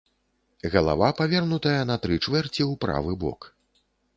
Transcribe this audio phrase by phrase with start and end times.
[0.75, 3.39] Галава павернутая на тры чвэрці ў правы бок.